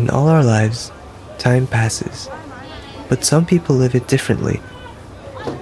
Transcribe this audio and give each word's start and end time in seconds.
In 0.00 0.08
all 0.08 0.28
our 0.28 0.42
lives, 0.42 0.90
time 1.36 1.66
passes, 1.66 2.30
but 3.10 3.22
some 3.22 3.44
people 3.44 3.76
live 3.76 3.94
it 3.94 4.08
differently. 4.08 4.58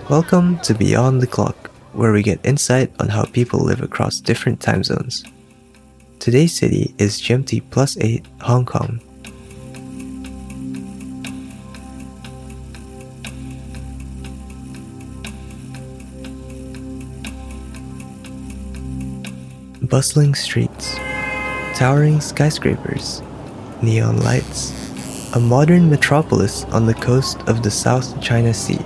Welcome 0.09 0.61
to 0.61 0.75
Beyond 0.75 1.21
the 1.21 1.27
Clock, 1.27 1.73
where 1.93 2.13
we 2.13 2.23
get 2.23 2.47
insight 2.47 2.93
on 3.01 3.09
how 3.09 3.25
people 3.25 3.59
live 3.59 3.83
across 3.83 4.21
different 4.21 4.61
time 4.61 4.85
zones. 4.85 5.25
Today's 6.21 6.57
city 6.57 6.95
is 6.99 7.21
GMT 7.21 7.69
plus 7.71 7.99
8 7.99 8.25
Hong 8.43 8.65
Kong. 8.65 9.01
Bustling 19.83 20.37
streets, 20.37 20.95
towering 21.75 22.21
skyscrapers, 22.21 23.21
neon 23.83 24.19
lights, 24.21 24.73
a 25.35 25.41
modern 25.41 25.91
metropolis 25.91 26.65
on 26.65 26.87
the 26.87 26.95
coast 26.95 27.39
of 27.49 27.63
the 27.63 27.71
South 27.71 28.21
China 28.21 28.53
Sea. 28.53 28.81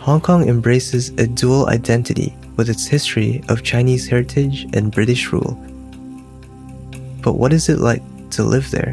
Hong 0.00 0.20
Kong 0.20 0.48
embraces 0.48 1.08
a 1.10 1.26
dual 1.26 1.68
identity 1.68 2.36
with 2.56 2.68
its 2.68 2.86
history 2.86 3.42
of 3.48 3.62
Chinese 3.62 4.06
heritage 4.06 4.66
and 4.74 4.92
British 4.92 5.32
rule. 5.32 5.58
But 7.22 7.34
what 7.34 7.52
is 7.52 7.68
it 7.68 7.78
like 7.78 8.02
to 8.30 8.44
live 8.44 8.70
there? 8.70 8.92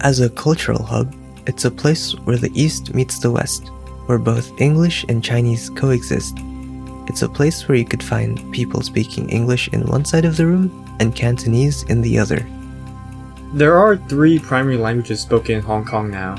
As 0.00 0.20
a 0.20 0.30
cultural 0.30 0.82
hub, 0.82 1.14
it's 1.46 1.64
a 1.64 1.70
place 1.70 2.12
where 2.24 2.36
the 2.36 2.52
East 2.54 2.94
meets 2.94 3.18
the 3.18 3.30
West, 3.30 3.68
where 4.06 4.18
both 4.18 4.60
English 4.60 5.04
and 5.08 5.24
Chinese 5.24 5.70
coexist. 5.70 6.36
It's 7.08 7.22
a 7.22 7.28
place 7.28 7.66
where 7.66 7.78
you 7.78 7.86
could 7.86 8.02
find 8.02 8.52
people 8.52 8.82
speaking 8.82 9.30
English 9.30 9.68
in 9.68 9.86
one 9.86 10.04
side 10.04 10.26
of 10.26 10.36
the 10.36 10.46
room 10.46 10.96
and 11.00 11.16
Cantonese 11.16 11.84
in 11.84 12.02
the 12.02 12.18
other. 12.18 12.46
There 13.54 13.78
are 13.78 13.96
three 13.96 14.38
primary 14.38 14.76
languages 14.76 15.20
spoken 15.20 15.56
in 15.56 15.62
Hong 15.62 15.82
Kong 15.82 16.10
now, 16.10 16.34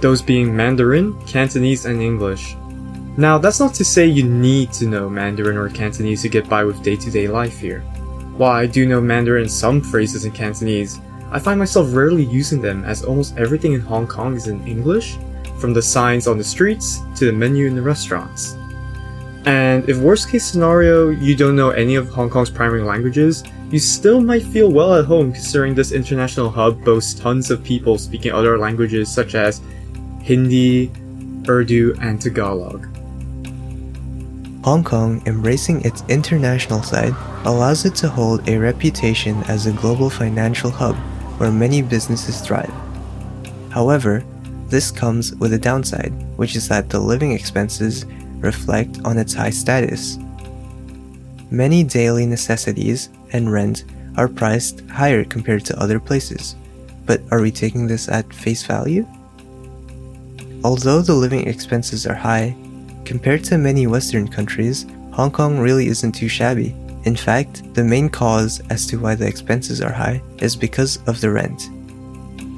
those 0.00 0.22
being 0.22 0.56
Mandarin, 0.56 1.14
Cantonese, 1.26 1.84
and 1.84 2.00
English. 2.00 2.56
Now, 3.18 3.36
that's 3.36 3.60
not 3.60 3.74
to 3.74 3.84
say 3.84 4.06
you 4.06 4.22
need 4.22 4.72
to 4.72 4.86
know 4.86 5.10
Mandarin 5.10 5.58
or 5.58 5.68
Cantonese 5.68 6.22
to 6.22 6.30
get 6.30 6.48
by 6.48 6.64
with 6.64 6.82
day 6.82 6.96
to 6.96 7.10
day 7.10 7.28
life 7.28 7.58
here. 7.58 7.80
While 8.38 8.52
I 8.52 8.66
do 8.66 8.86
know 8.86 9.02
Mandarin 9.02 9.42
and 9.42 9.50
some 9.50 9.82
phrases 9.82 10.24
in 10.24 10.32
Cantonese, 10.32 10.98
I 11.30 11.38
find 11.38 11.58
myself 11.58 11.94
rarely 11.94 12.24
using 12.24 12.62
them 12.62 12.84
as 12.84 13.04
almost 13.04 13.36
everything 13.36 13.74
in 13.74 13.80
Hong 13.80 14.06
Kong 14.06 14.34
is 14.34 14.48
in 14.48 14.66
English, 14.66 15.18
from 15.58 15.74
the 15.74 15.82
signs 15.82 16.26
on 16.26 16.38
the 16.38 16.44
streets 16.44 17.00
to 17.16 17.26
the 17.26 17.32
menu 17.32 17.66
in 17.66 17.74
the 17.74 17.82
restaurants. 17.82 18.56
And 19.44 19.86
if 19.90 19.98
worst 19.98 20.30
case 20.30 20.46
scenario, 20.46 21.10
you 21.10 21.36
don't 21.36 21.54
know 21.54 21.70
any 21.70 21.96
of 21.96 22.08
Hong 22.08 22.30
Kong's 22.30 22.50
primary 22.50 22.82
languages, 22.82 23.44
you 23.70 23.78
still 23.78 24.20
might 24.20 24.42
feel 24.42 24.70
well 24.70 24.94
at 24.94 25.04
home 25.04 25.32
considering 25.32 25.74
this 25.74 25.92
international 25.92 26.50
hub 26.50 26.84
boasts 26.84 27.18
tons 27.18 27.50
of 27.50 27.64
people 27.64 27.98
speaking 27.98 28.32
other 28.32 28.58
languages 28.58 29.12
such 29.12 29.34
as 29.34 29.60
Hindi, 30.22 30.90
Urdu, 31.48 31.96
and 32.00 32.20
Tagalog. 32.20 32.86
Hong 34.64 34.82
Kong 34.82 35.22
embracing 35.26 35.84
its 35.84 36.02
international 36.08 36.82
side 36.82 37.14
allows 37.44 37.84
it 37.84 37.94
to 37.96 38.08
hold 38.08 38.48
a 38.48 38.58
reputation 38.58 39.42
as 39.44 39.66
a 39.66 39.72
global 39.72 40.10
financial 40.10 40.70
hub 40.70 40.96
where 41.38 41.52
many 41.52 41.82
businesses 41.82 42.40
thrive. 42.40 42.72
However, 43.70 44.24
this 44.68 44.90
comes 44.90 45.34
with 45.36 45.52
a 45.52 45.58
downside, 45.58 46.12
which 46.36 46.56
is 46.56 46.68
that 46.68 46.88
the 46.88 46.98
living 46.98 47.32
expenses 47.32 48.06
reflect 48.38 48.98
on 49.04 49.18
its 49.18 49.34
high 49.34 49.50
status. 49.50 50.18
Many 51.50 51.84
daily 51.84 52.26
necessities 52.26 53.08
and 53.32 53.52
rent 53.52 53.84
are 54.16 54.28
priced 54.28 54.80
higher 54.88 55.24
compared 55.24 55.64
to 55.66 55.78
other 55.78 56.00
places. 56.00 56.56
But 57.04 57.22
are 57.30 57.40
we 57.40 57.50
taking 57.52 57.86
this 57.86 58.08
at 58.08 58.32
face 58.32 58.64
value? 58.64 59.06
Although 60.64 61.02
the 61.02 61.14
living 61.14 61.46
expenses 61.46 62.06
are 62.06 62.14
high, 62.14 62.56
compared 63.04 63.44
to 63.44 63.58
many 63.58 63.86
Western 63.86 64.26
countries, 64.26 64.86
Hong 65.12 65.30
Kong 65.30 65.58
really 65.58 65.86
isn't 65.86 66.12
too 66.12 66.28
shabby. 66.28 66.74
In 67.04 67.14
fact, 67.14 67.72
the 67.74 67.84
main 67.84 68.08
cause 68.08 68.60
as 68.68 68.84
to 68.88 68.98
why 68.98 69.14
the 69.14 69.28
expenses 69.28 69.80
are 69.80 69.92
high 69.92 70.20
is 70.38 70.56
because 70.56 70.98
of 71.06 71.20
the 71.20 71.30
rent. 71.30 71.70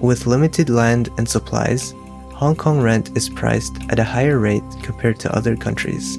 With 0.00 0.26
limited 0.26 0.70
land 0.70 1.10
and 1.18 1.28
supplies, 1.28 1.92
Hong 2.32 2.56
Kong 2.56 2.80
rent 2.80 3.14
is 3.16 3.28
priced 3.28 3.76
at 3.90 3.98
a 3.98 4.04
higher 4.04 4.38
rate 4.38 4.62
compared 4.82 5.20
to 5.20 5.36
other 5.36 5.54
countries. 5.56 6.18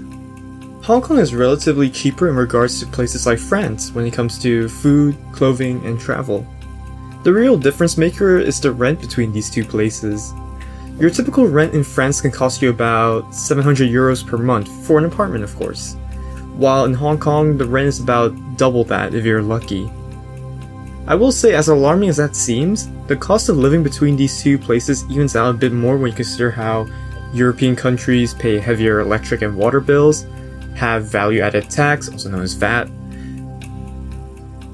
Hong 0.89 1.03
Kong 1.03 1.19
is 1.19 1.35
relatively 1.35 1.87
cheaper 1.87 2.29
in 2.29 2.35
regards 2.35 2.79
to 2.79 2.87
places 2.87 3.27
like 3.27 3.37
France 3.37 3.91
when 3.91 4.07
it 4.07 4.11
comes 4.11 4.39
to 4.39 4.67
food, 4.67 5.15
clothing, 5.31 5.85
and 5.85 5.99
travel. 5.99 6.47
The 7.21 7.31
real 7.31 7.59
difference 7.59 7.95
maker 7.95 8.39
is 8.39 8.59
the 8.59 8.71
rent 8.71 8.99
between 8.99 9.31
these 9.31 9.51
two 9.51 9.63
places. 9.63 10.33
Your 10.99 11.11
typical 11.11 11.45
rent 11.45 11.75
in 11.75 11.83
France 11.83 12.21
can 12.21 12.31
cost 12.31 12.63
you 12.63 12.71
about 12.71 13.35
700 13.35 13.87
euros 13.87 14.25
per 14.25 14.37
month 14.37 14.67
for 14.87 14.97
an 14.97 15.05
apartment, 15.05 15.43
of 15.43 15.55
course, 15.57 15.93
while 16.55 16.85
in 16.85 16.95
Hong 16.95 17.19
Kong 17.19 17.55
the 17.55 17.65
rent 17.65 17.87
is 17.87 17.99
about 17.99 18.57
double 18.57 18.83
that 18.85 19.13
if 19.13 19.23
you're 19.23 19.43
lucky. 19.43 19.91
I 21.05 21.13
will 21.13 21.31
say, 21.31 21.53
as 21.53 21.67
alarming 21.67 22.09
as 22.09 22.17
that 22.17 22.35
seems, 22.35 22.89
the 23.05 23.15
cost 23.15 23.47
of 23.47 23.57
living 23.59 23.83
between 23.83 24.15
these 24.15 24.41
two 24.41 24.57
places 24.57 25.05
evens 25.07 25.35
out 25.35 25.53
a 25.53 25.57
bit 25.59 25.71
more 25.71 25.97
when 25.97 26.09
you 26.09 26.17
consider 26.17 26.49
how 26.49 26.87
European 27.31 27.75
countries 27.75 28.33
pay 28.33 28.57
heavier 28.57 29.01
electric 29.01 29.43
and 29.43 29.55
water 29.55 29.81
bills, 29.81 30.25
have 30.79 31.03
value 31.03 31.41
added 31.41 31.69
tax, 31.69 32.09
also 32.09 32.29
known 32.29 32.41
as 32.41 32.53
VAT. 32.53 32.89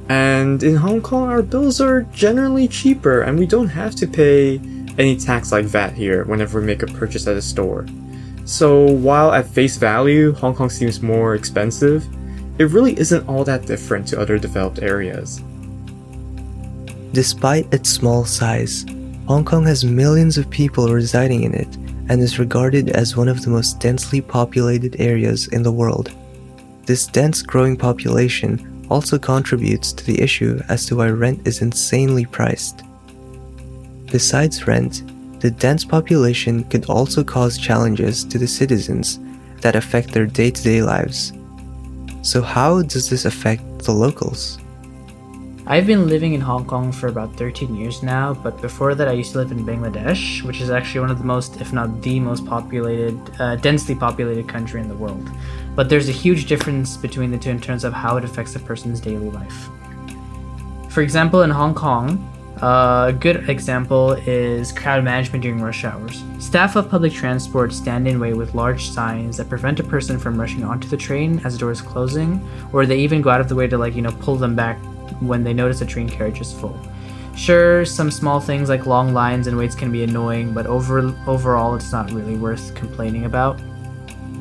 And 0.08 0.62
in 0.62 0.76
Hong 0.76 1.02
Kong, 1.02 1.28
our 1.28 1.42
bills 1.42 1.82
are 1.82 2.04
generally 2.14 2.68
cheaper, 2.68 3.22
and 3.22 3.40
we 3.40 3.48
don't 3.48 3.68
have 3.68 3.96
to 3.96 4.08
pay 4.08 4.62
any 5.00 5.18
tax 5.18 5.52
like 5.52 5.66
VAT 5.66 5.94
here 5.94 6.24
whenever 6.26 6.60
we 6.60 6.66
make 6.68 6.84
a 6.84 6.88
purchase 6.88 7.26
at 7.26 7.36
a 7.36 7.42
store. 7.42 7.88
So 8.46 8.86
while 8.92 9.34
at 9.34 9.48
face 9.48 9.78
value, 9.78 10.34
Hong 10.34 10.54
Kong 10.54 10.70
seems 10.70 11.02
more 11.02 11.34
expensive, 11.34 12.06
it 12.60 12.66
really 12.66 12.98
isn't 13.00 13.28
all 13.28 13.44
that 13.44 13.66
different 13.66 14.08
to 14.10 14.20
other 14.22 14.38
developed 14.38 14.84
areas. 14.84 15.42
Despite 17.14 17.74
its 17.74 17.90
small 17.90 18.26
size, 18.26 18.86
Hong 19.28 19.44
Kong 19.44 19.66
has 19.66 19.84
millions 19.84 20.38
of 20.38 20.48
people 20.52 20.88
residing 20.94 21.44
in 21.44 21.56
it 21.56 21.78
and 22.10 22.22
is 22.22 22.40
regarded 22.40 22.90
as 22.90 23.18
one 23.18 23.28
of 23.28 23.42
the 23.42 23.50
most 23.50 23.80
densely 23.80 24.22
populated 24.22 25.00
areas 25.00 25.48
in 25.48 25.64
the 25.64 25.72
world. 25.72 26.12
This 26.86 27.08
dense 27.08 27.42
growing 27.42 27.76
population 27.76 28.86
also 28.90 29.18
contributes 29.18 29.92
to 29.94 30.06
the 30.06 30.22
issue 30.22 30.62
as 30.70 30.86
to 30.86 30.98
why 30.98 31.10
rent 31.10 31.48
is 31.48 31.62
insanely 31.62 32.26
priced. 32.26 32.84
Besides 34.12 34.68
rent, 34.68 35.04
the 35.40 35.52
dense 35.52 35.84
population 35.84 36.64
could 36.66 36.86
also 36.86 37.24
cause 37.24 37.58
challenges 37.58 38.24
to 38.26 38.38
the 38.38 38.48
citizens 38.48 39.20
that 39.62 39.76
affect 39.76 40.12
their 40.12 40.26
day 40.26 40.52
to 40.52 40.64
day 40.64 40.82
lives. 40.82 41.34
So, 42.22 42.42
how 42.42 42.82
does 42.82 43.10
this 43.10 43.26
affect 43.26 43.64
the 43.80 43.92
locals? 43.92 44.60
I've 45.68 45.88
been 45.88 46.08
living 46.08 46.34
in 46.34 46.42
Hong 46.42 46.64
Kong 46.64 46.92
for 46.92 47.08
about 47.08 47.34
13 47.38 47.76
years 47.76 48.04
now, 48.04 48.36
but 48.36 48.62
before 48.62 48.94
that, 48.94 49.08
I 49.08 49.14
used 49.14 49.32
to 49.32 49.40
live 49.40 49.52
in 49.52 49.66
Bangladesh, 49.66 50.44
which 50.44 50.62
is 50.62 50.70
actually 50.70 51.02
one 51.02 51.10
of 51.10 51.18
the 51.18 51.24
most, 51.24 51.60
if 51.60 51.74
not 51.74 52.04
the 52.04 52.20
most 52.20 52.46
populated, 52.46 53.20
uh, 53.40 53.56
densely 53.56 53.96
populated 53.96 54.48
country 54.48 54.80
in 54.80 54.88
the 54.88 54.94
world. 54.94 55.28
But 55.74 55.90
there's 55.90 56.08
a 56.08 56.12
huge 56.12 56.46
difference 56.46 56.98
between 56.98 57.32
the 57.32 57.40
two 57.40 57.50
in 57.50 57.60
terms 57.60 57.84
of 57.84 57.94
how 57.94 58.16
it 58.18 58.24
affects 58.24 58.56
a 58.56 58.60
person's 58.60 59.00
daily 59.00 59.32
life. 59.32 59.70
For 60.90 61.02
example, 61.02 61.42
in 61.42 61.50
Hong 61.50 61.74
Kong, 61.74 62.32
uh, 62.62 63.08
a 63.10 63.14
good 63.14 63.50
example 63.50 64.12
is 64.12 64.72
crowd 64.72 65.04
management 65.04 65.42
during 65.42 65.60
rush 65.60 65.84
hours. 65.84 66.24
Staff 66.38 66.76
of 66.76 66.92
public 66.92 67.12
transport 67.12 67.74
stand 67.74 68.08
in 68.08 68.20
way 68.20 68.34
with 68.34 68.54
large 68.54 68.92
signs 68.92 69.38
that 69.38 69.50
prevent 69.50 69.80
a 69.80 69.84
person 69.84 70.20
from 70.20 70.40
rushing 70.40 70.64
onto 70.64 70.88
the 70.88 70.96
train 70.96 71.42
as 71.44 71.54
the 71.54 71.60
door 71.60 71.72
is 71.72 71.82
closing, 71.82 72.48
or 72.72 72.86
they 72.86 73.00
even 73.00 73.20
go 73.20 73.32
out 73.32 73.42
of 73.42 73.50
the 73.50 73.56
way 73.56 73.66
to 73.66 73.80
like, 73.80 73.96
you 73.96 74.04
know, 74.04 74.16
pull 74.20 74.36
them 74.36 74.56
back 74.56 74.78
when 75.20 75.44
they 75.44 75.54
notice 75.54 75.82
a 75.82 75.86
train 75.86 76.10
carriage 76.10 76.42
is 76.42 76.54
full. 76.54 76.78
Sure, 77.36 77.84
some 77.84 78.10
small 78.10 78.40
things 78.40 78.70
like 78.70 78.86
long 78.86 79.14
lines 79.14 79.48
and 79.48 79.58
waits 79.58 79.76
can 79.76 79.92
be 79.92 80.04
annoying, 80.04 80.54
but 80.54 80.66
over, 80.68 81.14
overall, 81.28 81.76
it's 81.76 81.92
not 81.92 82.10
really 82.12 82.38
worth 82.38 82.74
complaining 82.76 83.26
about. 83.26 83.60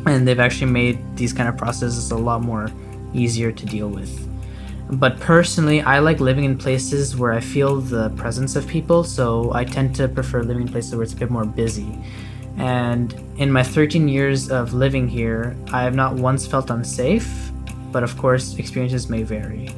And 0.07 0.29
they've 0.29 0.39
actually 0.39 0.71
made 0.71 1.17
these 1.17 1.33
kind 1.33 1.49
of 1.49 1.57
processes 1.57 2.11
a 2.13 2.17
lot 2.17 2.43
more 2.43 2.71
easier 3.13 3.51
to 3.51 3.67
deal 3.67 3.89
with. 3.89 4.29
But 4.91 5.19
personally, 5.19 5.81
I 5.81 5.99
like 5.99 6.21
living 6.21 6.45
in 6.45 6.57
places 6.57 7.17
where 7.17 7.33
I 7.33 7.41
feel 7.41 7.81
the 7.81 8.11
presence 8.11 8.55
of 8.55 8.67
people, 8.69 9.03
so 9.03 9.53
I 9.55 9.65
tend 9.65 9.97
to 9.97 10.07
prefer 10.07 10.43
living 10.43 10.67
in 10.67 10.73
places 10.73 10.95
where 10.95 11.03
it's 11.03 11.15
a 11.15 11.17
bit 11.17 11.31
more 11.31 11.45
busy. 11.45 11.99
And 12.59 13.13
in 13.39 13.51
my 13.51 13.65
13 13.65 14.09
years 14.09 14.51
of 14.51 14.75
living 14.75 15.09
here, 15.09 15.57
I 15.73 15.83
have 15.83 15.95
not 15.95 16.15
once 16.15 16.47
felt 16.47 16.71
unsafe, 16.71 17.51
but 17.91 18.05
of 18.05 18.17
course, 18.19 18.57
experiences 18.57 19.09
may 19.09 19.23
vary. 19.23 19.71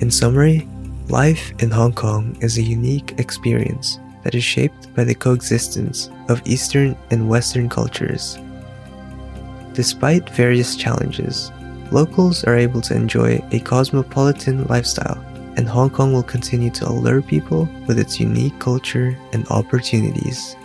In 0.00 0.10
summary, 0.10 0.68
life 1.08 1.52
in 1.60 1.70
Hong 1.70 1.92
Kong 1.92 2.36
is 2.40 2.58
a 2.58 2.62
unique 2.62 3.14
experience 3.18 3.98
that 4.24 4.34
is 4.34 4.44
shaped 4.44 4.94
by 4.94 5.04
the 5.04 5.14
coexistence 5.14 6.10
of 6.28 6.42
Eastern 6.44 6.96
and 7.10 7.28
Western 7.28 7.68
cultures. 7.68 8.38
Despite 9.72 10.28
various 10.30 10.76
challenges, 10.76 11.50
locals 11.92 12.44
are 12.44 12.56
able 12.56 12.82
to 12.82 12.94
enjoy 12.94 13.42
a 13.52 13.60
cosmopolitan 13.60 14.66
lifestyle 14.66 15.22
and 15.56 15.66
Hong 15.66 15.90
Kong 15.90 16.12
will 16.12 16.22
continue 16.22 16.70
to 16.70 16.88
allure 16.88 17.22
people 17.22 17.68
with 17.86 17.98
its 17.98 18.20
unique 18.20 18.58
culture 18.58 19.18
and 19.32 19.48
opportunities. 19.48 20.56